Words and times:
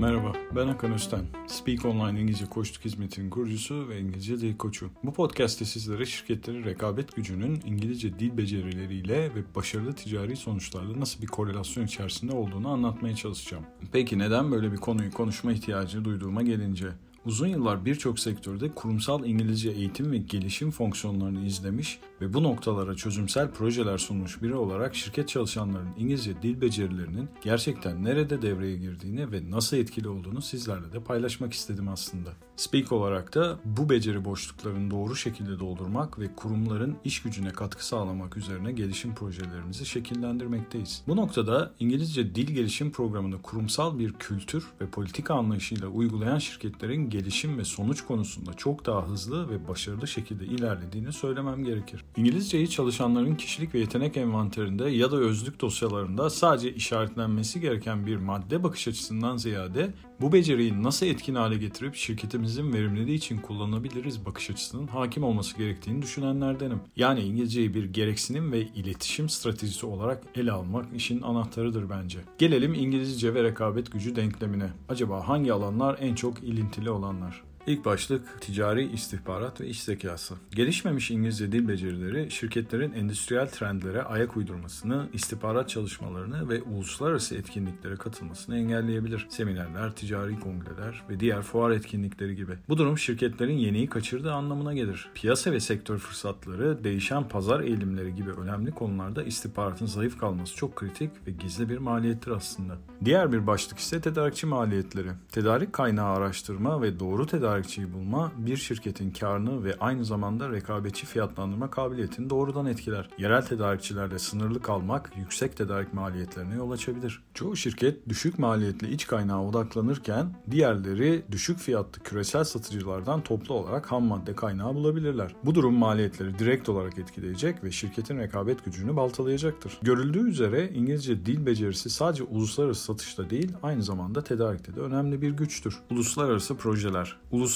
Merhaba, 0.00 0.32
ben 0.56 0.66
Hakan 0.66 0.92
Özten. 0.92 1.24
Speak 1.46 1.84
Online 1.84 2.20
İngilizce 2.20 2.46
Koçluk 2.46 2.84
Hizmeti'nin 2.84 3.30
kurucusu 3.30 3.88
ve 3.88 4.00
İngilizce 4.00 4.40
Dil 4.40 4.56
Koçu. 4.56 4.90
Bu 5.04 5.12
podcast'te 5.12 5.64
sizlere 5.64 6.06
şirketlerin 6.06 6.64
rekabet 6.64 7.16
gücünün 7.16 7.60
İngilizce 7.66 8.18
dil 8.18 8.36
becerileriyle 8.36 9.34
ve 9.34 9.54
başarılı 9.54 9.92
ticari 9.92 10.36
sonuçlarla 10.36 11.00
nasıl 11.00 11.22
bir 11.22 11.26
korelasyon 11.26 11.84
içerisinde 11.84 12.32
olduğunu 12.32 12.68
anlatmaya 12.68 13.16
çalışacağım. 13.16 13.64
Peki 13.92 14.18
neden 14.18 14.52
böyle 14.52 14.72
bir 14.72 14.76
konuyu 14.76 15.10
konuşma 15.10 15.52
ihtiyacı 15.52 16.04
duyduğuma 16.04 16.42
gelince? 16.42 16.88
Uzun 17.26 17.46
yıllar 17.46 17.84
birçok 17.84 18.18
sektörde 18.18 18.68
kurumsal 18.68 19.24
İngilizce 19.24 19.70
eğitim 19.70 20.12
ve 20.12 20.18
gelişim 20.18 20.70
fonksiyonlarını 20.70 21.46
izlemiş 21.46 21.98
ve 22.20 22.34
bu 22.34 22.42
noktalara 22.42 22.94
çözümsel 22.96 23.50
projeler 23.50 23.98
sunmuş 23.98 24.42
biri 24.42 24.54
olarak 24.54 24.94
şirket 24.94 25.28
çalışanlarının 25.28 25.94
İngilizce 25.98 26.42
dil 26.42 26.60
becerilerinin 26.60 27.28
gerçekten 27.42 28.04
nerede 28.04 28.42
devreye 28.42 28.76
girdiğini 28.76 29.32
ve 29.32 29.50
nasıl 29.50 29.76
etkili 29.76 30.08
olduğunu 30.08 30.42
sizlerle 30.42 30.92
de 30.92 31.00
paylaşmak 31.00 31.52
istedim 31.52 31.88
aslında. 31.88 32.30
Speak 32.56 32.92
olarak 32.92 33.34
da 33.34 33.58
bu 33.64 33.90
beceri 33.90 34.24
boşluklarını 34.24 34.90
doğru 34.90 35.16
şekilde 35.16 35.58
doldurmak 35.60 36.18
ve 36.18 36.34
kurumların 36.36 36.96
iş 37.04 37.22
gücüne 37.22 37.50
katkı 37.50 37.86
sağlamak 37.86 38.36
üzerine 38.36 38.72
gelişim 38.72 39.14
projelerimizi 39.14 39.86
şekillendirmekteyiz. 39.86 41.02
Bu 41.08 41.16
noktada 41.16 41.72
İngilizce 41.80 42.34
dil 42.34 42.54
gelişim 42.54 42.92
programını 42.92 43.42
kurumsal 43.42 43.98
bir 43.98 44.12
kültür 44.12 44.66
ve 44.80 44.86
politika 44.86 45.34
anlayışıyla 45.34 45.88
uygulayan 45.88 46.38
şirketlerin 46.38 47.07
gelişim 47.10 47.58
ve 47.58 47.64
sonuç 47.64 48.06
konusunda 48.06 48.54
çok 48.54 48.86
daha 48.86 49.08
hızlı 49.08 49.50
ve 49.50 49.68
başarılı 49.68 50.08
şekilde 50.08 50.44
ilerlediğini 50.44 51.12
söylemem 51.12 51.64
gerekir. 51.64 52.04
İngilizceyi 52.16 52.70
çalışanların 52.70 53.34
kişilik 53.34 53.74
ve 53.74 53.78
yetenek 53.78 54.16
envanterinde 54.16 54.90
ya 54.90 55.12
da 55.12 55.16
özlük 55.16 55.60
dosyalarında 55.60 56.30
sadece 56.30 56.74
işaretlenmesi 56.74 57.60
gereken 57.60 58.06
bir 58.06 58.16
madde 58.16 58.64
bakış 58.64 58.88
açısından 58.88 59.36
ziyade 59.36 59.94
bu 60.20 60.32
beceriyi 60.32 60.82
nasıl 60.82 61.06
etkin 61.06 61.34
hale 61.34 61.56
getirip 61.56 61.94
şirketimizin 61.94 62.72
verimliliği 62.72 63.16
için 63.16 63.38
kullanabiliriz 63.38 64.26
bakış 64.26 64.50
açısının 64.50 64.86
hakim 64.86 65.24
olması 65.24 65.56
gerektiğini 65.56 66.02
düşünenlerdenim. 66.02 66.80
Yani 66.96 67.20
İngilizceyi 67.20 67.74
bir 67.74 67.84
gereksinim 67.84 68.52
ve 68.52 68.60
iletişim 68.60 69.28
stratejisi 69.28 69.86
olarak 69.86 70.22
ele 70.34 70.52
almak 70.52 70.86
işin 70.96 71.22
anahtarıdır 71.22 71.90
bence. 71.90 72.18
Gelelim 72.38 72.74
İngilizce 72.74 73.34
ve 73.34 73.42
rekabet 73.42 73.92
gücü 73.92 74.16
denklemine. 74.16 74.70
Acaba 74.88 75.28
hangi 75.28 75.52
alanlar 75.52 75.96
en 76.00 76.14
çok 76.14 76.42
ilintili 76.42 76.90
olanlar? 76.98 77.47
İlk 77.68 77.84
başlık 77.84 78.40
ticari 78.40 78.92
istihbarat 78.92 79.60
ve 79.60 79.66
iş 79.66 79.82
zekası. 79.82 80.34
Gelişmemiş 80.50 81.10
İngilizce 81.10 81.52
dil 81.52 81.68
becerileri 81.68 82.30
şirketlerin 82.30 82.92
endüstriyel 82.92 83.48
trendlere 83.48 84.02
ayak 84.02 84.36
uydurmasını, 84.36 85.08
istihbarat 85.12 85.68
çalışmalarını 85.68 86.48
ve 86.48 86.62
uluslararası 86.62 87.36
etkinliklere 87.36 87.96
katılmasını 87.96 88.58
engelleyebilir. 88.58 89.26
Seminerler, 89.30 89.92
ticari 89.92 90.40
kongreler 90.40 91.02
ve 91.10 91.20
diğer 91.20 91.42
fuar 91.42 91.70
etkinlikleri 91.70 92.36
gibi. 92.36 92.52
Bu 92.68 92.78
durum 92.78 92.98
şirketlerin 92.98 93.58
yeniyi 93.58 93.88
kaçırdığı 93.88 94.32
anlamına 94.32 94.74
gelir. 94.74 95.08
Piyasa 95.14 95.52
ve 95.52 95.60
sektör 95.60 95.98
fırsatları, 95.98 96.84
değişen 96.84 97.28
pazar 97.28 97.60
eğilimleri 97.60 98.14
gibi 98.14 98.30
önemli 98.30 98.70
konularda 98.70 99.22
istihbaratın 99.22 99.86
zayıf 99.86 100.18
kalması 100.18 100.56
çok 100.56 100.76
kritik 100.76 101.10
ve 101.26 101.30
gizli 101.30 101.68
bir 101.68 101.78
maliyettir 101.78 102.30
aslında. 102.30 102.76
Diğer 103.04 103.32
bir 103.32 103.46
başlık 103.46 103.78
ise 103.78 104.00
tedarikçi 104.00 104.46
maliyetleri. 104.46 105.10
Tedarik 105.32 105.72
kaynağı 105.72 106.16
araştırma 106.16 106.82
ve 106.82 107.00
doğru 107.00 107.26
tedarik 107.26 107.57
tedarikçiyi 107.58 107.92
bulma 107.92 108.32
bir 108.36 108.56
şirketin 108.56 109.10
karını 109.10 109.64
ve 109.64 109.76
aynı 109.80 110.04
zamanda 110.04 110.50
rekabetçi 110.50 111.06
fiyatlandırma 111.06 111.70
kabiliyetini 111.70 112.30
doğrudan 112.30 112.66
etkiler. 112.66 113.10
Yerel 113.18 113.42
tedarikçilerle 113.42 114.18
sınırlı 114.18 114.62
kalmak 114.62 115.12
yüksek 115.16 115.56
tedarik 115.56 115.94
maliyetlerine 115.94 116.54
yol 116.54 116.70
açabilir. 116.70 117.22
Çoğu 117.34 117.56
şirket 117.56 118.08
düşük 118.08 118.38
maliyetli 118.38 118.90
iç 118.90 119.06
kaynağa 119.06 119.44
odaklanırken 119.44 120.34
diğerleri 120.50 121.22
düşük 121.30 121.58
fiyatlı 121.58 122.02
küresel 122.02 122.44
satıcılardan 122.44 123.20
toplu 123.20 123.54
olarak 123.54 123.92
ham 123.92 124.04
madde 124.04 124.34
kaynağı 124.34 124.74
bulabilirler. 124.74 125.34
Bu 125.44 125.54
durum 125.54 125.74
maliyetleri 125.74 126.38
direkt 126.38 126.68
olarak 126.68 126.98
etkileyecek 126.98 127.64
ve 127.64 127.70
şirketin 127.70 128.18
rekabet 128.18 128.64
gücünü 128.64 128.96
baltalayacaktır. 128.96 129.78
Görüldüğü 129.82 130.28
üzere 130.28 130.70
İngilizce 130.74 131.26
dil 131.26 131.46
becerisi 131.46 131.90
sadece 131.90 132.22
uluslararası 132.22 132.84
satışta 132.84 133.30
değil 133.30 133.52
aynı 133.62 133.82
zamanda 133.82 134.24
tedarikte 134.24 134.74
de 134.76 134.80
önemli 134.80 135.22
bir 135.22 135.30
güçtür. 135.30 135.78
Uluslararası 135.90 136.56
projeler. 136.56 137.16
Uluslararası 137.30 137.47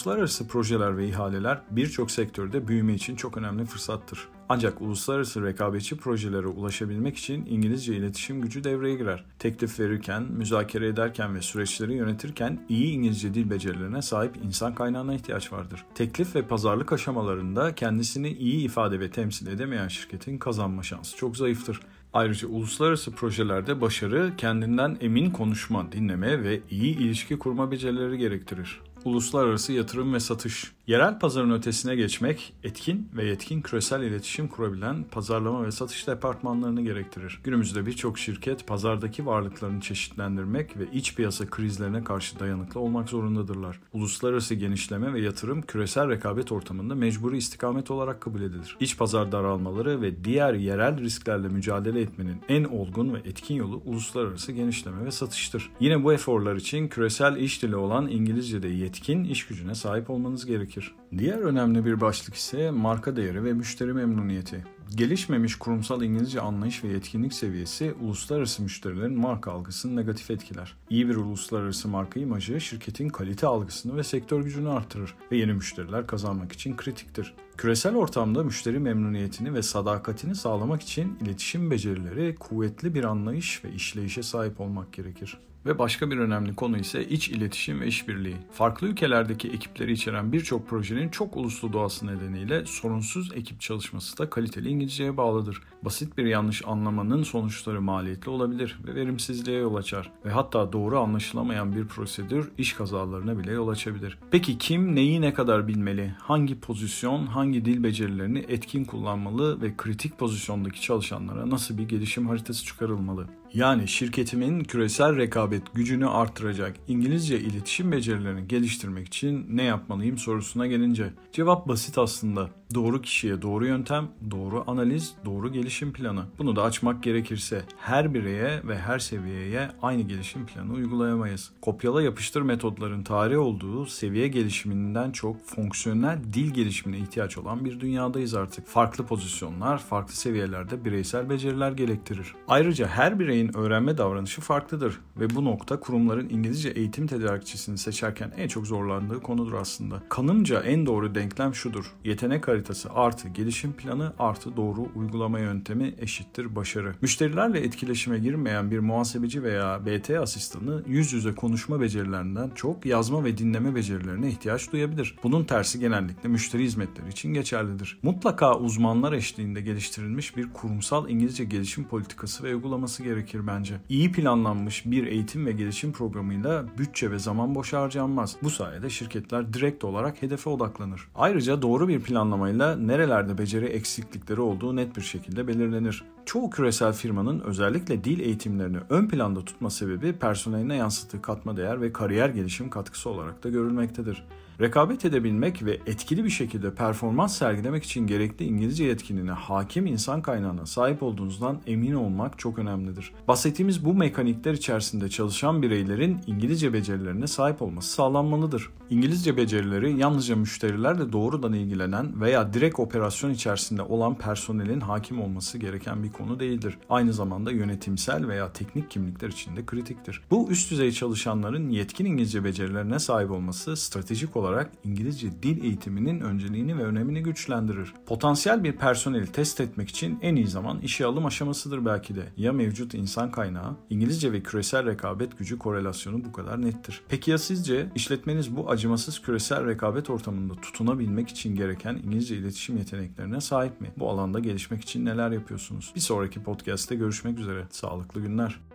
projeler 0.48 0.96
ve 0.96 1.08
ihaleler 1.08 1.60
birçok 1.70 2.10
sektörde 2.10 2.68
büyüme 2.68 2.94
için 2.94 3.16
çok 3.16 3.36
önemli 3.36 3.64
fırsattır. 3.64 4.28
Ancak 4.48 4.80
uluslararası 4.80 5.44
rekabetçi 5.44 5.96
projelere 5.96 6.46
ulaşabilmek 6.46 7.16
için 7.16 7.46
İngilizce 7.46 7.96
iletişim 7.96 8.40
gücü 8.40 8.64
devreye 8.64 8.96
girer. 8.96 9.24
Teklif 9.38 9.80
verirken, 9.80 10.22
müzakere 10.22 10.88
ederken 10.88 11.34
ve 11.34 11.42
süreçleri 11.42 11.94
yönetirken 11.94 12.60
iyi 12.68 12.92
İngilizce 12.92 13.34
dil 13.34 13.50
becerilerine 13.50 14.02
sahip 14.02 14.36
insan 14.44 14.74
kaynağına 14.74 15.14
ihtiyaç 15.14 15.52
vardır. 15.52 15.84
Teklif 15.94 16.36
ve 16.36 16.42
pazarlık 16.42 16.92
aşamalarında 16.92 17.74
kendisini 17.74 18.28
iyi 18.28 18.64
ifade 18.64 19.00
ve 19.00 19.10
temsil 19.10 19.46
edemeyen 19.46 19.88
şirketin 19.88 20.38
kazanma 20.38 20.82
şansı 20.82 21.16
çok 21.16 21.36
zayıftır. 21.36 21.80
Ayrıca 22.12 22.48
uluslararası 22.48 23.12
projelerde 23.12 23.80
başarı 23.80 24.32
kendinden 24.36 24.96
emin 25.00 25.30
konuşma, 25.30 25.92
dinleme 25.92 26.42
ve 26.42 26.60
iyi 26.70 26.98
ilişki 26.98 27.38
kurma 27.38 27.70
becerileri 27.70 28.18
gerektirir. 28.18 28.80
Uluslararası 29.04 29.72
yatırım 29.72 30.14
ve 30.14 30.20
satış. 30.20 30.72
Yerel 30.86 31.18
pazarın 31.18 31.50
ötesine 31.50 31.96
geçmek, 31.96 32.52
etkin 32.64 33.08
ve 33.16 33.24
yetkin 33.24 33.60
küresel 33.60 34.02
iletişim 34.02 34.48
kurabilen 34.48 35.04
pazarlama 35.10 35.64
ve 35.66 35.72
satış 35.72 36.06
departmanlarını 36.06 36.82
gerektirir. 36.82 37.40
Günümüzde 37.44 37.86
birçok 37.86 38.18
şirket 38.18 38.66
pazardaki 38.66 39.26
varlıklarını 39.26 39.80
çeşitlendirmek 39.80 40.76
ve 40.76 40.84
iç 40.92 41.14
piyasa 41.14 41.46
krizlerine 41.46 42.04
karşı 42.04 42.38
dayanıklı 42.38 42.80
olmak 42.80 43.08
zorundadırlar. 43.08 43.80
Uluslararası 43.92 44.54
genişleme 44.54 45.12
ve 45.12 45.20
yatırım 45.20 45.62
küresel 45.62 46.08
rekabet 46.08 46.52
ortamında 46.52 46.94
mecburi 46.94 47.36
istikamet 47.36 47.90
olarak 47.90 48.20
kabul 48.20 48.40
edilir. 48.40 48.76
İç 48.80 48.98
pazar 48.98 49.32
daralmaları 49.32 50.02
ve 50.02 50.24
diğer 50.24 50.54
yerel 50.54 51.00
risklerle 51.00 51.48
mücadele 51.48 52.00
etmenin 52.00 52.36
en 52.48 52.64
olgun 52.64 53.14
ve 53.14 53.18
etkin 53.18 53.54
yolu 53.54 53.82
uluslararası 53.84 54.52
genişleme 54.52 55.04
ve 55.04 55.10
satıştır. 55.10 55.70
Yine 55.80 56.04
bu 56.04 56.12
eforlar 56.12 56.56
için 56.56 56.88
küresel 56.88 57.36
iş 57.36 57.62
dili 57.62 57.76
olan 57.76 58.08
İngilizce'de 58.08 58.68
yetkin 58.68 59.24
iş 59.24 59.46
gücüne 59.46 59.74
sahip 59.74 60.10
olmanız 60.10 60.46
gerekir. 60.46 60.71
Diğer 61.18 61.38
önemli 61.38 61.84
bir 61.84 62.00
başlık 62.00 62.34
ise 62.34 62.70
marka 62.70 63.16
değeri 63.16 63.44
ve 63.44 63.52
müşteri 63.52 63.92
memnuniyeti. 63.92 64.64
Gelişmemiş 64.94 65.54
kurumsal 65.54 66.02
İngilizce 66.02 66.40
anlayış 66.40 66.84
ve 66.84 66.88
yetkinlik 66.88 67.34
seviyesi 67.34 67.94
uluslararası 68.00 68.62
müşterilerin 68.62 69.20
marka 69.20 69.52
algısını 69.52 69.96
negatif 69.96 70.30
etkiler. 70.30 70.74
İyi 70.90 71.08
bir 71.08 71.16
uluslararası 71.16 71.88
marka 71.88 72.20
imajı 72.20 72.60
şirketin 72.60 73.08
kalite 73.08 73.46
algısını 73.46 73.96
ve 73.96 74.04
sektör 74.04 74.42
gücünü 74.42 74.68
artırır 74.68 75.14
ve 75.32 75.36
yeni 75.36 75.52
müşteriler 75.52 76.06
kazanmak 76.06 76.52
için 76.52 76.76
kritiktir. 76.76 77.34
Küresel 77.56 77.96
ortamda 77.96 78.44
müşteri 78.44 78.78
memnuniyetini 78.78 79.54
ve 79.54 79.62
sadakatini 79.62 80.34
sağlamak 80.34 80.82
için 80.82 81.18
iletişim 81.22 81.70
becerileri, 81.70 82.34
kuvvetli 82.34 82.94
bir 82.94 83.04
anlayış 83.04 83.64
ve 83.64 83.72
işleyişe 83.72 84.22
sahip 84.22 84.60
olmak 84.60 84.92
gerekir. 84.92 85.38
Ve 85.66 85.78
başka 85.78 86.10
bir 86.10 86.18
önemli 86.18 86.54
konu 86.54 86.78
ise 86.78 87.08
iç 87.08 87.28
iletişim 87.28 87.80
ve 87.80 87.86
işbirliği. 87.86 88.36
Farklı 88.52 88.86
ülkelerdeki 88.86 89.48
ekipleri 89.48 89.92
içeren 89.92 90.32
birçok 90.32 90.68
projenin 90.68 91.08
çok 91.08 91.36
uluslu 91.36 91.72
doğası 91.72 92.06
nedeniyle 92.06 92.66
sorunsuz 92.66 93.32
ekip 93.34 93.60
çalışması 93.60 94.18
da 94.18 94.30
kaliteli 94.30 94.70
İngilizceye 94.82 95.16
bağlıdır. 95.16 95.62
Basit 95.82 96.18
bir 96.18 96.24
yanlış 96.24 96.62
anlamanın 96.66 97.22
sonuçları 97.22 97.80
maliyetli 97.80 98.30
olabilir 98.30 98.78
ve 98.86 98.94
verimsizliğe 98.94 99.58
yol 99.58 99.74
açar. 99.74 100.10
Ve 100.24 100.30
hatta 100.30 100.72
doğru 100.72 100.98
anlaşılamayan 100.98 101.76
bir 101.76 101.86
prosedür 101.86 102.50
iş 102.58 102.72
kazalarına 102.72 103.38
bile 103.38 103.52
yol 103.52 103.68
açabilir. 103.68 104.18
Peki 104.30 104.58
kim 104.58 104.94
neyi 104.94 105.20
ne 105.20 105.34
kadar 105.34 105.68
bilmeli? 105.68 106.14
Hangi 106.18 106.60
pozisyon, 106.60 107.26
hangi 107.26 107.64
dil 107.64 107.82
becerilerini 107.82 108.44
etkin 108.48 108.84
kullanmalı 108.84 109.62
ve 109.62 109.76
kritik 109.76 110.18
pozisyondaki 110.18 110.80
çalışanlara 110.80 111.50
nasıl 111.50 111.78
bir 111.78 111.88
gelişim 111.88 112.28
haritası 112.28 112.64
çıkarılmalı? 112.64 113.26
Yani 113.54 113.88
şirketimin 113.88 114.60
küresel 114.60 115.16
rekabet 115.16 115.74
gücünü 115.74 116.08
artıracak 116.08 116.76
İngilizce 116.88 117.40
iletişim 117.40 117.92
becerilerini 117.92 118.48
geliştirmek 118.48 119.06
için 119.06 119.46
ne 119.50 119.62
yapmalıyım 119.62 120.18
sorusuna 120.18 120.66
gelince 120.66 121.12
cevap 121.32 121.68
basit 121.68 121.98
aslında. 121.98 122.50
Doğru 122.74 123.02
kişiye 123.02 123.42
doğru 123.42 123.66
yöntem, 123.66 124.08
doğru 124.30 124.64
analiz, 124.66 125.14
doğru 125.24 125.52
gelişim 125.52 125.92
planı. 125.92 126.24
Bunu 126.38 126.56
da 126.56 126.62
açmak 126.62 127.02
gerekirse 127.02 127.62
her 127.78 128.14
bireye 128.14 128.60
ve 128.64 128.78
her 128.78 128.98
seviyeye 128.98 129.68
aynı 129.82 130.02
gelişim 130.02 130.46
planı 130.46 130.72
uygulayamayız. 130.72 131.50
Kopyala 131.62 132.02
yapıştır 132.02 132.42
metodların 132.42 133.02
tarih 133.04 133.38
olduğu 133.38 133.86
seviye 133.86 134.28
gelişiminden 134.28 135.10
çok 135.10 135.46
fonksiyonel 135.46 136.18
dil 136.32 136.50
gelişimine 136.50 136.98
ihtiyaç 136.98 137.38
olan 137.38 137.64
bir 137.64 137.80
dünyadayız 137.80 138.34
artık. 138.34 138.66
Farklı 138.66 139.06
pozisyonlar, 139.06 139.78
farklı 139.78 140.14
seviyelerde 140.14 140.84
bireysel 140.84 141.30
beceriler 141.30 141.72
gerektirir. 141.72 142.34
Ayrıca 142.48 142.86
her 142.86 143.18
bireyin 143.18 143.41
bireyin 143.42 143.56
öğrenme 143.56 143.98
davranışı 143.98 144.40
farklıdır 144.40 145.00
ve 145.16 145.34
bu 145.34 145.44
nokta 145.44 145.80
kurumların 145.80 146.28
İngilizce 146.28 146.68
eğitim 146.68 147.06
tedarikçisini 147.06 147.78
seçerken 147.78 148.32
en 148.36 148.48
çok 148.48 148.66
zorlandığı 148.66 149.20
konudur 149.20 149.52
aslında. 149.52 150.02
Kanımca 150.08 150.60
en 150.60 150.86
doğru 150.86 151.14
denklem 151.14 151.54
şudur. 151.54 151.92
Yetenek 152.04 152.48
haritası 152.48 152.90
artı 152.94 153.28
gelişim 153.28 153.72
planı 153.72 154.12
artı 154.18 154.56
doğru 154.56 154.88
uygulama 154.94 155.38
yöntemi 155.38 155.94
eşittir 155.98 156.56
başarı. 156.56 156.94
Müşterilerle 157.00 157.60
etkileşime 157.60 158.18
girmeyen 158.18 158.70
bir 158.70 158.78
muhasebeci 158.78 159.42
veya 159.42 159.86
BT 159.86 160.10
asistanı 160.10 160.82
yüz 160.86 161.12
yüze 161.12 161.34
konuşma 161.34 161.80
becerilerinden 161.80 162.50
çok 162.54 162.86
yazma 162.86 163.24
ve 163.24 163.38
dinleme 163.38 163.74
becerilerine 163.74 164.28
ihtiyaç 164.28 164.72
duyabilir. 164.72 165.14
Bunun 165.22 165.44
tersi 165.44 165.80
genellikle 165.80 166.28
müşteri 166.28 166.62
hizmetleri 166.62 167.08
için 167.08 167.34
geçerlidir. 167.34 167.98
Mutlaka 168.02 168.58
uzmanlar 168.58 169.12
eşliğinde 169.12 169.60
geliştirilmiş 169.60 170.36
bir 170.36 170.52
kurumsal 170.52 171.10
İngilizce 171.10 171.44
gelişim 171.44 171.84
politikası 171.84 172.44
ve 172.44 172.54
uygulaması 172.54 173.02
gerekir 173.32 173.46
bence. 173.46 173.80
İyi 173.88 174.12
planlanmış 174.12 174.86
bir 174.86 175.06
eğitim 175.06 175.46
ve 175.46 175.52
gelişim 175.52 175.92
programıyla 175.92 176.64
bütçe 176.78 177.10
ve 177.10 177.18
zaman 177.18 177.54
boş 177.54 177.72
harcanmaz. 177.72 178.36
Bu 178.42 178.50
sayede 178.50 178.90
şirketler 178.90 179.52
direkt 179.52 179.84
olarak 179.84 180.22
hedefe 180.22 180.50
odaklanır. 180.50 181.08
Ayrıca 181.14 181.62
doğru 181.62 181.88
bir 181.88 182.00
planlamayla 182.00 182.76
nerelerde 182.76 183.38
beceri 183.38 183.66
eksiklikleri 183.66 184.40
olduğu 184.40 184.76
net 184.76 184.96
bir 184.96 185.02
şekilde 185.02 185.48
belirlenir. 185.48 186.04
Çoğu 186.26 186.50
küresel 186.50 186.92
firmanın 186.92 187.40
özellikle 187.40 188.04
dil 188.04 188.20
eğitimlerini 188.20 188.78
ön 188.90 189.08
planda 189.08 189.44
tutma 189.44 189.70
sebebi 189.70 190.12
personeline 190.12 190.76
yansıttığı 190.76 191.22
katma 191.22 191.56
değer 191.56 191.80
ve 191.80 191.92
kariyer 191.92 192.28
gelişim 192.28 192.70
katkısı 192.70 193.10
olarak 193.10 193.44
da 193.44 193.48
görülmektedir. 193.48 194.24
Rekabet 194.62 195.04
edebilmek 195.04 195.64
ve 195.64 195.78
etkili 195.86 196.24
bir 196.24 196.30
şekilde 196.30 196.74
performans 196.74 197.38
sergilemek 197.38 197.84
için 197.84 198.06
gerekli 198.06 198.44
İngilizce 198.44 198.84
yetkinliğine 198.84 199.30
hakim 199.30 199.86
insan 199.86 200.22
kaynağına 200.22 200.66
sahip 200.66 201.02
olduğunuzdan 201.02 201.60
emin 201.66 201.94
olmak 201.94 202.38
çok 202.38 202.58
önemlidir. 202.58 203.12
Bahsettiğimiz 203.28 203.84
bu 203.84 203.94
mekanikler 203.94 204.52
içerisinde 204.52 205.08
çalışan 205.08 205.62
bireylerin 205.62 206.20
İngilizce 206.26 206.72
becerilerine 206.72 207.26
sahip 207.26 207.62
olması 207.62 207.92
sağlanmalıdır. 207.92 208.70
İngilizce 208.90 209.36
becerileri 209.36 209.98
yalnızca 209.98 210.36
müşterilerle 210.36 211.12
doğrudan 211.12 211.52
ilgilenen 211.52 212.20
veya 212.20 212.52
direkt 212.52 212.80
operasyon 212.80 213.30
içerisinde 213.30 213.82
olan 213.82 214.18
personelin 214.18 214.80
hakim 214.80 215.22
olması 215.22 215.58
gereken 215.58 216.02
bir 216.02 216.12
konu 216.12 216.40
değildir. 216.40 216.78
Aynı 216.90 217.12
zamanda 217.12 217.50
yönetimsel 217.50 218.28
veya 218.28 218.52
teknik 218.52 218.90
kimlikler 218.90 219.28
için 219.28 219.56
de 219.56 219.66
kritiktir. 219.66 220.22
Bu 220.30 220.50
üst 220.50 220.70
düzey 220.70 220.92
çalışanların 220.92 221.70
yetkin 221.70 222.04
İngilizce 222.04 222.44
becerilerine 222.44 222.98
sahip 222.98 223.30
olması 223.30 223.76
stratejik 223.76 224.36
olarak 224.36 224.51
olarak 224.52 224.72
İngilizce 224.84 225.42
dil 225.42 225.64
eğitiminin 225.64 226.20
önceliğini 226.20 226.78
ve 226.78 226.82
önemini 226.82 227.22
güçlendirir. 227.22 227.94
Potansiyel 228.06 228.64
bir 228.64 228.72
personeli 228.72 229.32
test 229.32 229.60
etmek 229.60 229.88
için 229.88 230.18
en 230.22 230.36
iyi 230.36 230.46
zaman 230.46 230.80
işe 230.80 231.06
alım 231.06 231.26
aşamasıdır 231.26 231.84
belki 231.84 232.14
de. 232.14 232.22
Ya 232.36 232.52
mevcut 232.52 232.94
insan 232.94 233.30
kaynağı, 233.30 233.76
İngilizce 233.90 234.32
ve 234.32 234.42
küresel 234.42 234.86
rekabet 234.86 235.38
gücü 235.38 235.58
korelasyonu 235.58 236.24
bu 236.24 236.32
kadar 236.32 236.62
nettir. 236.62 237.00
Peki 237.08 237.30
ya 237.30 237.38
sizce 237.38 237.86
işletmeniz 237.94 238.56
bu 238.56 238.70
acımasız 238.70 239.22
küresel 239.22 239.66
rekabet 239.66 240.10
ortamında 240.10 240.54
tutunabilmek 240.54 241.28
için 241.28 241.54
gereken 241.56 241.94
İngilizce 241.94 242.36
iletişim 242.36 242.76
yeteneklerine 242.76 243.40
sahip 243.40 243.80
mi? 243.80 243.90
Bu 243.98 244.10
alanda 244.10 244.38
gelişmek 244.38 244.82
için 244.82 245.04
neler 245.04 245.30
yapıyorsunuz? 245.30 245.92
Bir 245.94 246.00
sonraki 246.00 246.42
podcast'te 246.42 246.94
görüşmek 246.94 247.38
üzere. 247.38 247.66
Sağlıklı 247.70 248.20
günler. 248.20 248.71